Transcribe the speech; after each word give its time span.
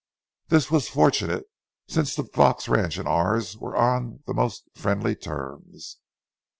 This 0.47 0.71
was 0.71 0.89
fortunate, 0.89 1.45
since 1.87 2.15
the 2.15 2.23
Vaux 2.23 2.67
ranch 2.67 2.97
and 2.97 3.07
ours 3.07 3.55
were 3.55 3.75
on 3.75 4.23
the 4.25 4.33
most 4.33 4.67
friendly 4.73 5.15
terms. 5.15 5.97